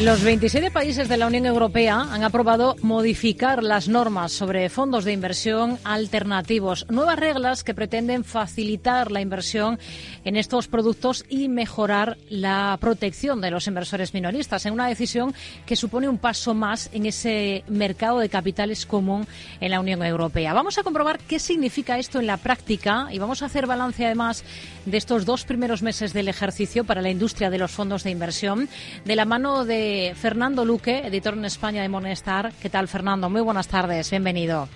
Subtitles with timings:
[0.00, 5.12] Los 27 países de la Unión Europea han aprobado modificar las normas sobre fondos de
[5.12, 9.78] inversión alternativos, nuevas reglas que pretenden facilitar la inversión
[10.24, 15.32] en estos productos y mejorar la protección de los inversores minoristas, en una decisión
[15.64, 19.28] que supone un paso más en ese mercado de capitales común
[19.60, 20.54] en la Unión Europea.
[20.54, 24.42] Vamos a comprobar qué significa esto en la práctica y vamos a hacer balance además
[24.86, 28.68] de estos dos primeros meses del ejercicio para la industria de los fondos de inversión
[29.04, 29.83] de la mano de
[30.14, 32.52] Fernando Luque, editor en España de Monestar.
[32.60, 33.28] ¿Qué tal, Fernando?
[33.28, 34.68] Muy buenas tardes, bienvenido.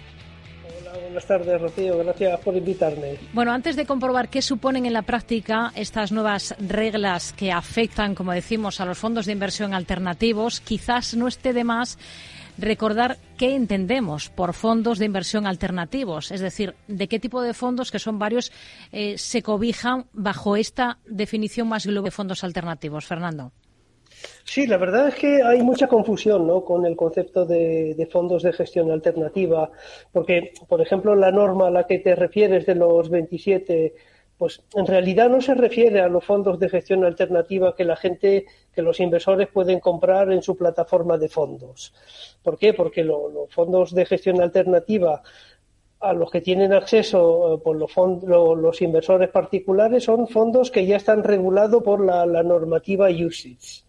[0.80, 1.98] Hola, buenas tardes, Rocío.
[1.98, 3.16] Gracias por invitarme.
[3.32, 8.32] Bueno, antes de comprobar qué suponen en la práctica estas nuevas reglas que afectan, como
[8.32, 11.98] decimos, a los fondos de inversión alternativos, quizás no esté de más
[12.58, 17.90] recordar qué entendemos por fondos de inversión alternativos, es decir, de qué tipo de fondos,
[17.90, 18.52] que son varios,
[18.90, 23.06] eh, se cobijan bajo esta definición más global de fondos alternativos.
[23.06, 23.52] Fernando.
[24.44, 26.64] Sí, la verdad es que hay mucha confusión ¿no?
[26.64, 29.70] con el concepto de, fondos de gestión alternativa,
[30.10, 33.94] porque, por ejemplo, la norma a la que te refieres de los 27,
[34.38, 38.46] pues en realidad no se refiere a los fondos de gestión alternativa que la gente,
[38.74, 41.92] que los inversores pueden comprar en su plataforma de fondos.
[42.42, 42.72] ¿Por qué?
[42.72, 45.22] Porque los fondos de gestión alternativa
[46.00, 47.92] a los que tienen acceso eh, por los,
[48.24, 53.87] los inversores particulares son fondos que ya están regulados por la, la normativa USITS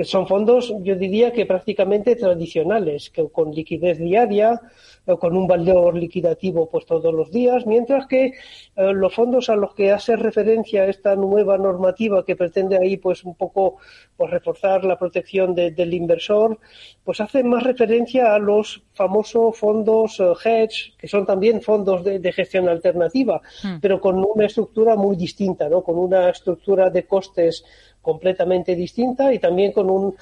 [0.00, 4.58] que son fondos, yo diría que prácticamente tradicionales, que con liquidez diaria,
[5.04, 8.32] o con un valor liquidativo pues todos los días, mientras que
[8.76, 13.24] eh, los fondos a los que hace referencia esta nueva normativa que pretende ahí pues
[13.24, 13.76] un poco
[14.16, 16.58] pues reforzar la protección del inversor,
[17.04, 22.30] pues hacen más referencia a los famosos fondos eh, hedge, que son también fondos de,
[22.32, 23.80] gestión alternativa, hmm.
[23.80, 25.82] pero con una estructura muy distinta, ¿no?
[25.82, 27.64] Con una estructura de costes
[28.02, 30.14] completamente distinta y también con un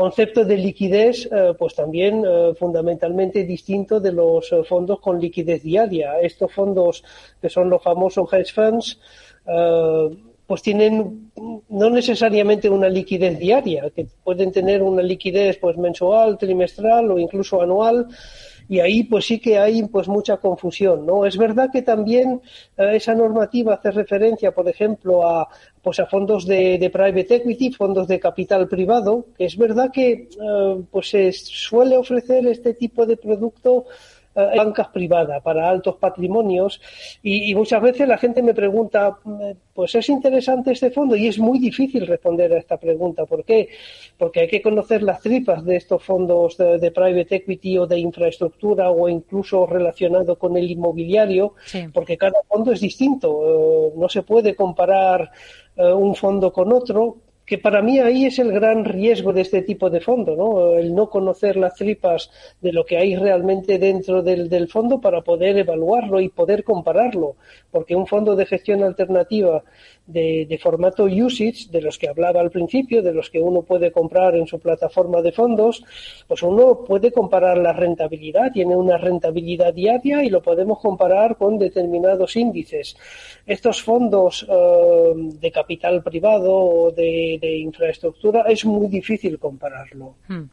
[0.00, 5.62] concepto de liquidez eh, pues también eh, fundamentalmente distinto de los eh, fondos con liquidez
[5.62, 6.18] diaria.
[6.20, 7.04] Estos fondos
[7.38, 8.98] que son los famosos hedge funds
[10.46, 11.30] pues tienen
[11.68, 17.60] no necesariamente una liquidez diaria, que pueden tener una liquidez pues mensual, trimestral o incluso
[17.60, 18.08] anual
[18.68, 21.26] y ahí pues sí que hay pues mucha confusión, ¿no?
[21.26, 22.40] Es verdad que también
[22.76, 25.48] esa normativa hace referencia, por ejemplo, a
[25.82, 30.28] pues a fondos de, de, private equity, fondos de capital privado, que es verdad que
[30.28, 33.86] eh, pues se suele ofrecer este tipo de producto
[34.34, 36.80] bancas privadas para altos patrimonios
[37.22, 41.38] y, muchas veces la gente me pregunta, mm, pues es interesante este fondo y es
[41.38, 43.26] muy difícil responder a esta pregunta.
[43.26, 43.68] ¿Por qué?
[44.16, 48.90] Porque hay que conocer las tripas de estos fondos de, private equity o de infraestructura
[48.90, 51.54] o incluso relacionado con el inmobiliario,
[51.92, 53.90] porque cada fondo es distinto.
[53.90, 55.30] Eh, no se puede comparar
[55.76, 57.16] eh, un fondo con otro
[57.50, 60.76] que para mí ahí es el gran riesgo de este tipo de fondo, ¿no?
[60.76, 62.30] El no conocer las tripas
[62.60, 67.34] de lo que hay realmente dentro del, del fondo para poder evaluarlo y poder compararlo,
[67.72, 69.64] porque un fondo de gestión alternativa
[70.12, 74.36] de, formato usage, de los que hablaba al principio, de los que uno puede comprar
[74.36, 75.84] en su plataforma de fondos,
[76.26, 81.58] pues uno puede comparar la rentabilidad, tiene una rentabilidad diaria y lo podemos comparar con
[81.58, 82.96] determinados índices.
[83.46, 90.16] Estos fondos eh, de capital privado o de, infraestructura es muy difícil compararlo.
[90.28, 90.44] Hmm.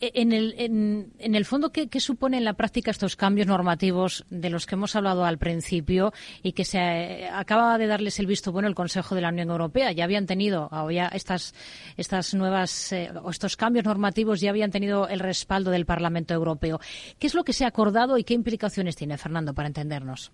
[0.00, 4.24] E, en el, en, el fondo, ¿qué, ¿qué, supone en la práctica estos cambios normativos
[4.30, 8.26] de los que hemos hablado al principio y que se eh, acaba de darles el
[8.26, 9.92] visto bueno el Consejo de la Unión Europea?
[9.92, 11.54] Ya habían tenido, o ya estas,
[11.96, 16.80] estas nuevas, eh, estos cambios normativos ya habían tenido el respaldo del Parlamento Europeo.
[17.18, 20.32] ¿Qué es lo que se ha acordado y qué implicaciones tiene, Fernando, para entendernos?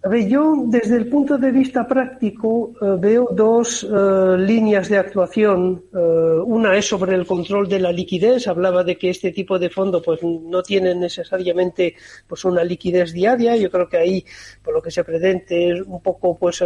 [0.00, 4.96] A ver, yo desde el punto de vista práctico eh, veo dos eh, líneas de
[4.96, 5.82] actuación.
[5.92, 5.98] Eh,
[6.46, 8.46] una es sobre el control de la liquidez.
[8.46, 11.96] Hablaba de que este tipo de fondo pues no tiene necesariamente
[12.28, 13.56] pues una liquidez diaria.
[13.56, 14.24] Yo creo que ahí
[14.62, 16.62] por lo que se pretende es un poco pues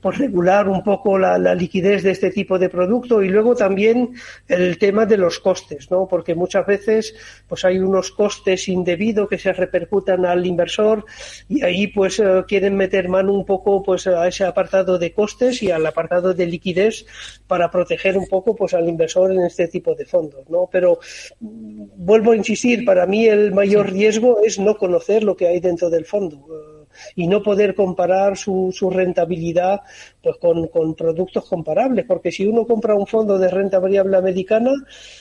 [0.00, 4.14] pues regular un poco la, liquidez de este tipo de producto y luego también
[4.46, 6.06] el tema de los costes, ¿no?
[6.06, 7.14] Porque muchas veces
[7.48, 11.04] pues hay unos costes indebidos que se repercutan al inversor
[11.48, 15.62] y ahí pues eh, quieren meter mano un poco pues a ese apartado de costes
[15.62, 17.06] y al apartado de liquidez
[17.46, 20.68] para proteger un poco pues al inversor en este tipo de fondos, ¿no?
[20.70, 20.98] Pero
[21.40, 25.60] mm, vuelvo a insistir, para mí el mayor riesgo es no conocer lo que hay
[25.60, 26.73] dentro del fondo
[27.16, 29.80] y no poder comparar su, su rentabilidad
[30.22, 34.72] pues con, productos comparables, porque si uno compra un fondo de renta variable americana,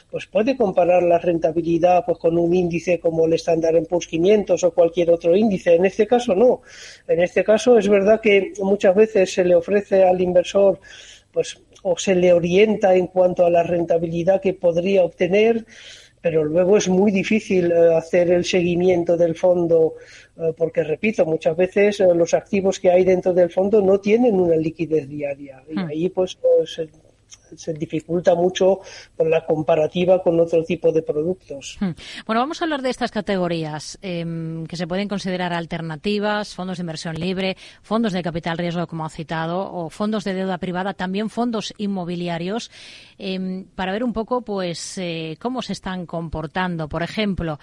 [0.10, 4.72] pues puede comparar la rentabilidad pues con un índice como el Standard Poor's 500 o
[4.72, 5.76] cualquier otro índice.
[5.76, 6.62] En este caso no.
[7.08, 10.80] En este caso es verdad que muchas veces se le ofrece al inversor
[11.32, 15.66] pues o se le orienta en cuanto a la rentabilidad que podría obtener,
[16.24, 19.96] pero luego es muy difícil eh, hacer el seguimiento del fondo
[20.38, 24.40] eh, porque, repito, muchas veces eh, los activos que hay dentro del fondo no tienen
[24.40, 25.86] una liquidez diaria y hmm.
[25.86, 26.82] ahí pues, pues
[27.58, 28.80] se dificulta mucho
[29.16, 31.78] con la comparativa con otro tipo de productos.
[31.80, 31.92] Hmm.
[32.26, 36.82] Bueno, vamos a hablar de estas categorías em, que se pueden considerar alternativas, fondos de
[36.84, 41.30] inversión libre, fondos de capital riesgo, como ha citado, o fondos de deuda privada, también
[41.30, 42.72] fondos inmobiliarios,
[43.18, 46.88] em, para ver un poco, pues, eh, cómo se están comportando.
[46.88, 47.60] Por ejemplo,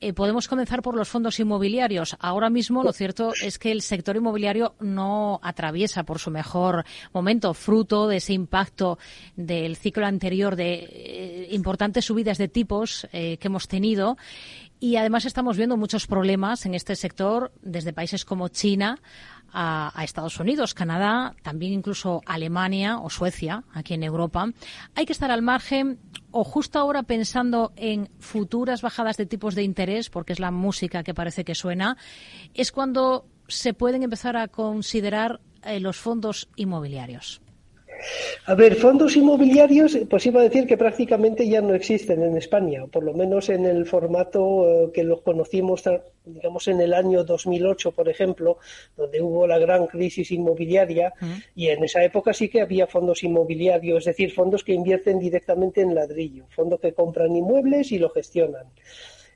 [0.00, 2.16] eh, podemos comenzar por los fondos inmobiliarios.
[2.20, 7.54] Ahora mismo, lo cierto es que el sector inmobiliario no atraviesa por su mejor momento,
[7.54, 8.98] fruto de ese impacto
[9.36, 14.16] del ciclo anterior de eh, importantes subidas de tipos eh, que hemos tenido.
[14.80, 19.00] Y además estamos viendo muchos problemas en este sector desde países como China
[19.52, 24.52] a, Estados Unidos, Canadá, también incluso Alemania o Suecia, aquí en Europa.
[24.94, 25.98] Hay que estar al margen
[26.30, 31.02] o justo ahora pensando en futuras bajadas de tipos de interés, porque es la música
[31.02, 31.96] que parece que suena,
[32.54, 37.40] es cuando se pueden empezar a considerar eh, los fondos inmobiliarios.
[38.46, 42.86] A ver, fondos inmobiliarios, pues iba a decir que prácticamente ya no existen en España,
[42.86, 45.82] por lo menos en el formato eh, que los conocimos,
[46.24, 48.58] digamos, en el año 2008, por ejemplo,
[48.96, 51.12] donde hubo la gran crisis inmobiliaria,
[51.54, 55.80] y en esa época sí que había fondos inmobiliarios, es decir, fondos que invierten directamente
[55.80, 58.66] en ladrillo, fondos que compran inmuebles y lo gestionan.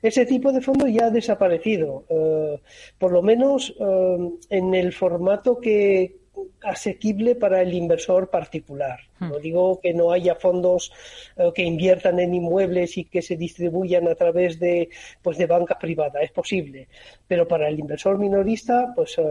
[0.01, 2.61] Ese tipo de fondo ya ha desaparecido, eh,
[2.99, 6.17] por lo menos eh, en el formato que,
[6.63, 8.99] asequible para el inversor particular.
[9.19, 9.29] Hmm.
[9.29, 10.91] No digo que no haya fondos
[11.37, 14.89] eh, que inviertan en inmuebles y que se distribuyan a través de,
[15.21, 16.87] pues, de banca privada, es posible,
[17.27, 19.23] pero para el inversor minorista, pues eh,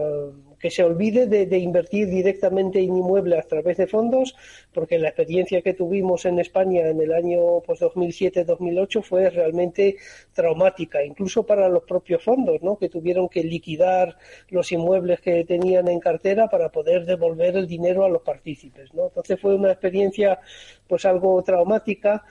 [0.63, 4.33] que se olvide de, invertir directamente en inmuebles a través de fondos,
[4.73, 9.97] porque la experiencia que tuvimos en España en el año pues, 2007-2008 fue realmente
[10.31, 12.77] traumática, incluso para los propios fondos, ¿no?
[12.77, 14.17] que tuvieron que liquidar
[14.49, 18.93] los inmuebles que tenían en cartera para poder devolver el dinero a los partícipes.
[18.93, 19.05] ¿no?
[19.07, 20.39] Entonces fue una experiencia
[20.87, 22.23] pues algo traumática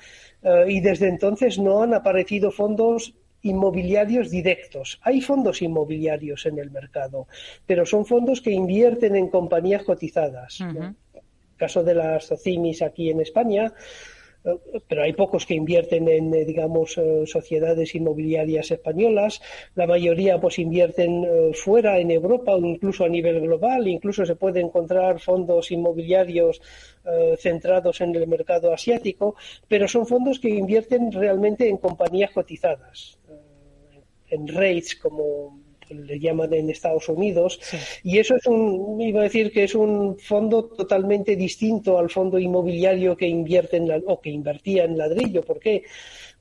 [0.42, 5.00] eh, y desde entonces no han aparecido fondos inmobiliarios directos.
[5.02, 7.26] Hay fondos inmobiliarios en el mercado,
[7.66, 10.60] pero son fondos que invierten en compañías cotizadas.
[10.60, 10.94] el
[11.56, 13.72] caso de las CIMIS aquí en España,
[14.88, 19.40] pero hay pocos que invierten en, eh, digamos, eh, sociedades inmobiliarias españolas.
[19.74, 21.24] La mayoría, pues, invierten
[21.54, 23.86] fuera, en Europa o incluso a nivel global.
[23.86, 26.60] Incluso se puede encontrar fondos inmobiliarios
[27.38, 29.34] centrados en el mercado asiático,
[29.66, 33.18] pero son fondos que invierten realmente en compañías cotizadas
[34.32, 35.61] en rates, como
[35.92, 37.60] le llaman en Estados Unidos,
[38.02, 42.38] y eso es un, iba a decir que es un fondo totalmente distinto al fondo
[42.38, 45.42] inmobiliario que invierte en o que invertía en ladrillo.
[45.42, 45.84] ¿Por qué?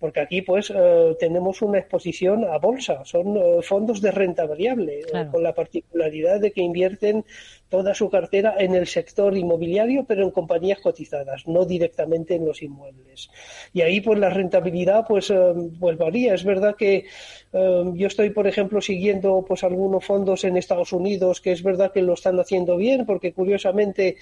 [0.01, 5.01] Porque aquí pues eh, tenemos una exposición a bolsa, son eh, fondos de renta variable,
[5.01, 7.24] eh, con la particularidad de que invierten
[7.69, 12.64] toda su cartera en el sector inmobiliario, pero en compañías cotizadas, no directamente en los
[12.64, 13.30] inmuebles.
[13.73, 15.31] Y ahí pues la rentabilidad pues,
[15.80, 16.33] pues varía.
[16.33, 17.06] Es verdad que
[17.54, 22.02] yo estoy, por ejemplo, siguiendo pues algunos fondos en Estados Unidos que es verdad que
[22.02, 24.18] lo están haciendo bien, porque curiosamente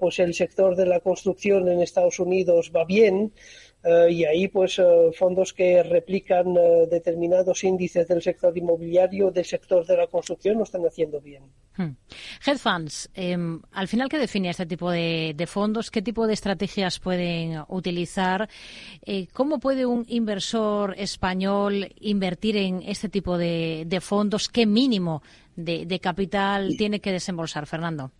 [0.00, 3.32] pues el sector de la construcción en Estados Unidos va bien.
[3.84, 9.44] Eh, y ahí pues eh, fondos que replican eh, determinados índices del sector inmobiliario, del
[9.44, 11.44] sector de la construcción, lo están haciendo bien.
[11.76, 11.94] Hmm.
[12.44, 15.92] Hedge funds, em, al final, ¿qué define este tipo de, fondos?
[15.92, 18.48] ¿Qué tipo de estrategias pueden utilizar?
[19.32, 24.48] ¿Cómo puede un inversor español invertir en este tipo de, fondos?
[24.48, 25.22] ¿Qué mínimo
[25.54, 28.10] de capital tiene que desembolsar, Fernando?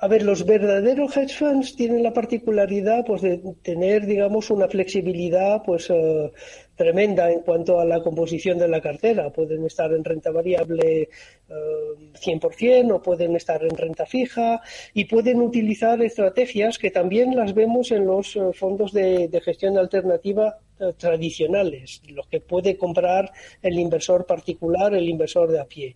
[0.00, 5.62] A ver, los verdaderos hedge funds tienen la particularidad pues, de tener, digamos, una flexibilidad
[5.64, 6.32] pues, eh,
[6.76, 9.30] tremenda en cuanto a la composición de la cartera.
[9.30, 11.08] Pueden estar en renta variable
[11.48, 14.60] 100% eh, o pueden estar en renta fija
[14.94, 20.58] y pueden utilizar estrategias que también las vemos en los eh, fondos de, gestión alternativa
[20.98, 25.94] tradicionales, los que puede comprar el inversor particular, el inversor de a pie.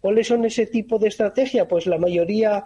[0.00, 1.68] ¿Cuáles son ese tipo de estrategia?
[1.68, 2.64] Pues la mayoría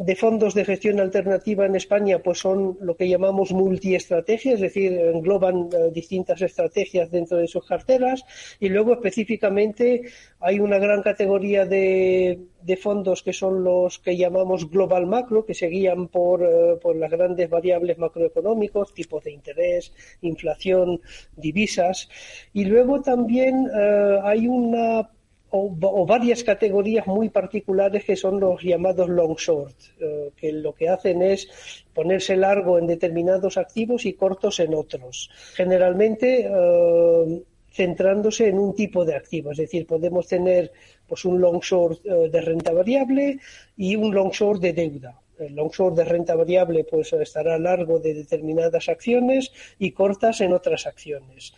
[0.00, 4.92] de fondos de gestión alternativa en España pues son lo que llamamos multiestrategias, es decir,
[4.98, 8.24] engloban eh, distintas estrategias dentro de sus carteras.
[8.58, 10.00] Y luego específicamente
[10.40, 12.46] hay una gran categoría de,
[12.80, 17.10] fondos que son los que llamamos global macro, que se guían por, eh, por las
[17.10, 19.92] grandes variables macroeconómicos, tipos de interés,
[20.22, 20.98] inflación,
[21.36, 22.08] divisas.
[22.54, 25.10] Y luego también eh, hay una
[25.50, 30.88] o, varias categorías muy particulares que son los llamados long short, eh, que lo que
[30.88, 31.48] hacen es
[31.92, 35.30] ponerse largo en determinados activos y cortos en otros.
[35.54, 37.42] Generalmente eh,
[37.72, 40.72] centrándose en un tipo de activo, es decir, podemos tener
[41.06, 43.38] pues un long short eh, de renta variable
[43.76, 45.20] y un long short de deuda.
[45.38, 50.52] El long short de renta variable pues estará largo de determinadas acciones y cortas en
[50.52, 51.54] otras acciones.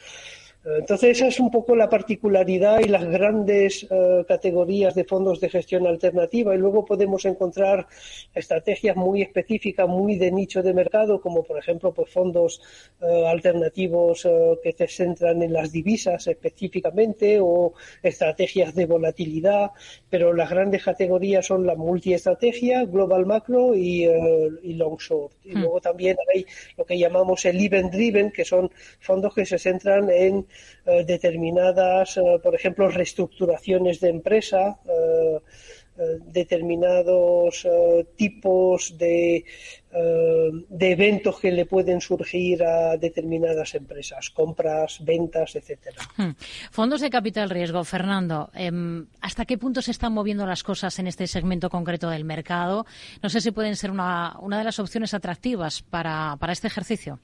[0.64, 5.48] Entonces, esa es un poco la particularidad y las grandes eh, categorías de fondos de
[5.48, 6.54] gestión alternativa.
[6.54, 7.88] Y luego podemos encontrar
[8.32, 12.62] estrategias muy específicas, muy de nicho de mercado, como por ejemplo pues, fondos
[13.00, 19.72] eh, alternativos eh, que se centran en las divisas específicamente o estrategias de volatilidad.
[20.08, 24.06] Pero las grandes categorías son la multiestrategia, global macro y,
[24.62, 25.32] long short.
[25.44, 25.60] Y hmm.
[25.60, 30.08] luego también hay lo que llamamos el event driven, que son fondos que se centran
[30.08, 30.46] en
[30.84, 35.40] eh, determinadas, eh, por ejemplo, reestructuraciones de empresa, eh,
[36.24, 37.66] determinados
[38.16, 39.44] tipos de,
[39.90, 45.98] de eventos que le pueden surgir a determinadas empresas, compras, ventas, etcétera.
[46.16, 46.30] Hmm.
[46.70, 51.08] Fondos de capital riesgo, Fernando, em, ¿hasta qué punto se están moviendo las cosas en
[51.08, 52.86] este segmento concreto del mercado?
[53.22, 57.20] No sé si pueden ser una, una de las opciones atractivas para, para este ejercicio.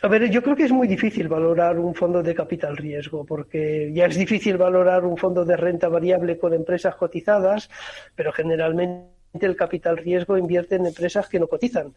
[0.00, 3.90] A ver, yo creo que es muy difícil valorar un fondo de capital riesgo, porque
[3.92, 7.68] ya es difícil valorar un fondo de renta variable con empresas cotizadas,
[8.14, 9.08] pero generalmente
[9.40, 11.94] el capital riesgo invierte en empresas que no cotizan.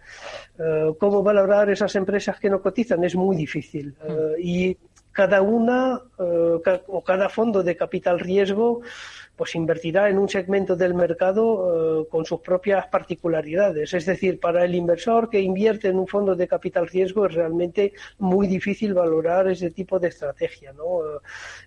[0.58, 3.04] Eh, ¿Cómo valorar esas empresas que no cotizan?
[3.04, 3.96] Es muy difícil.
[4.04, 4.78] Eh, y
[5.12, 8.82] cada una eh, o cada fondo de capital riesgo
[9.42, 13.92] pues invertirá en un segmento del mercado eh, con sus propias particularidades.
[13.92, 17.94] Es decir, para el inversor que invierte en un fondo de capital riesgo es realmente
[18.20, 20.74] muy difícil valorar ese tipo de estrategia.
[20.74, 21.00] ¿no?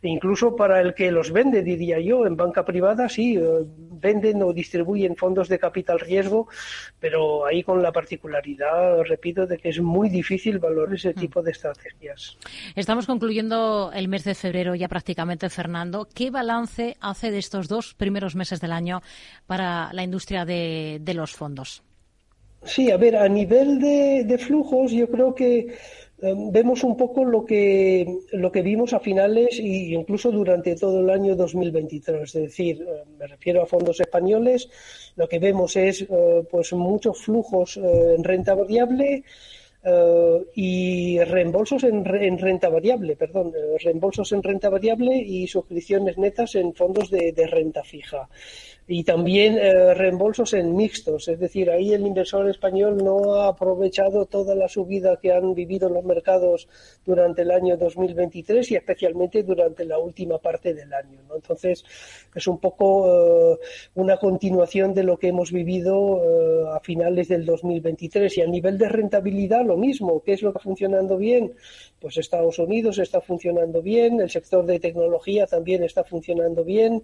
[0.00, 4.40] E incluso para el que los vende, diría yo, en banca privada, sí, eh, venden
[4.44, 6.46] o distribuyen fondos de capital riesgo,
[7.00, 11.14] pero ahí con la particularidad, repito, de que es muy difícil valorar ese mm.
[11.14, 12.38] tipo de estrategias.
[12.76, 16.06] Estamos concluyendo el mes de febrero ya prácticamente, Fernando.
[16.14, 19.02] ¿Qué balance hace de estos dos primeros meses del año
[19.46, 21.82] para la industria de, los fondos?
[22.64, 25.74] Sí, a ver, a nivel de, flujos, yo creo que
[26.22, 31.00] em, vemos un poco lo que, lo que vimos a finales e incluso durante todo
[31.00, 32.22] el año 2023.
[32.22, 34.68] Es decir, em, me refiero a fondos españoles,
[35.16, 39.24] lo que vemos es eh, pues muchos flujos eh, en renta variable
[39.84, 46.54] eh, y reembolsos en, renta variable, perdón, eh, reembolsos en renta variable y suscripciones netas
[46.54, 48.28] en fondos de renta fija
[48.86, 54.26] y también eh, reembolsos en mixtos, es decir, ahí el inversor español no ha aprovechado
[54.26, 56.68] toda la subida que han vivido los mercados
[57.04, 61.18] durante el año 2023 y especialmente durante la última parte del año.
[61.34, 61.84] Entonces,
[62.34, 63.58] es un poco eh,
[63.94, 68.76] una continuación de lo que hemos vivido eh, a finales del 2023 y a nivel
[68.76, 70.22] de rentabilidad lo mismo.
[70.22, 71.54] ¿Qué es lo que está funcionando bien?
[72.00, 77.02] Pues Estados Unidos está funcionando bien, el sector de tecnología también está funcionando bien.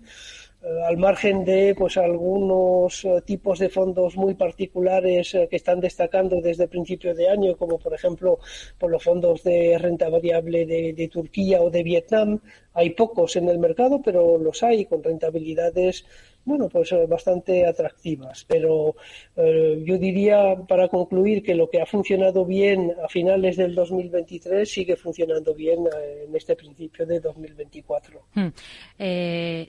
[0.62, 5.80] Eh, al margen de pues algunos eh, tipos de fondos muy particulares eh, que están
[5.80, 8.38] destacando desde principio de año, como por ejemplo
[8.78, 12.40] por los fondos de renta variable de, Turquía o de Vietnam.
[12.74, 16.04] Hay pocos en el mercado, pero los hay con rentabilidades
[16.44, 18.46] bueno, pues bastante atractivas.
[18.48, 18.94] Pero
[19.36, 24.96] yo diría, para concluir, que lo que ha funcionado bien a finales del 2023 sigue
[24.96, 25.80] funcionando bien
[26.24, 28.22] en este principio de 2024.
[28.34, 28.48] Hmm.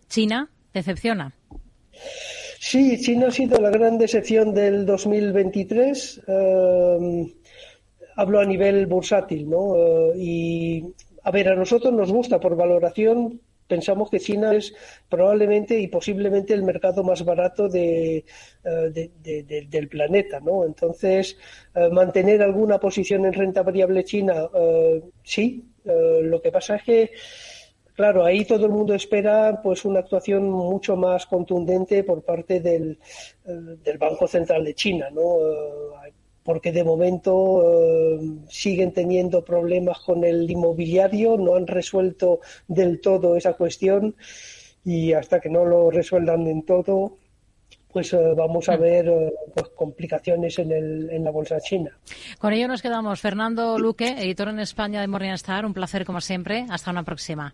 [0.07, 1.33] China ¿Decepciona?
[2.59, 6.21] Sí, China ha sido la gran decepción del 2023.
[6.27, 7.33] Eh,
[8.15, 9.75] hablo a nivel bursátil, ¿no?
[9.75, 10.85] Eh, y,
[11.23, 13.41] a ver, a nosotros nos gusta por valoración.
[13.67, 14.73] Pensamos que China es
[15.09, 18.25] probablemente y posiblemente el mercado más barato de,
[18.63, 20.65] eh, del planeta, ¿no?
[20.65, 21.37] Entonces,
[21.91, 24.49] mantener alguna posición en renta variable china,
[25.23, 25.63] sí.
[25.85, 27.11] lo que pasa es que
[27.95, 32.97] Claro, ahí todo el mundo espera pues una actuación mucho más contundente por parte del,
[33.45, 35.21] eh, Banco Central de China, ¿no?
[35.21, 38.19] Eh, porque de momento eh,
[38.49, 44.15] siguen teniendo problemas con el inmobiliario, no han resuelto del todo esa cuestión
[44.83, 47.17] y hasta que no lo resuelvan en todo,
[47.91, 48.81] pues eh, vamos a mm.
[48.81, 51.91] ver eh, pues, complicaciones en, el, en la bolsa china.
[52.39, 53.19] Con ello nos quedamos.
[53.19, 56.65] Fernando Luque, editor en España de Morningstar, un placer como siempre.
[56.69, 57.53] Hasta una próxima.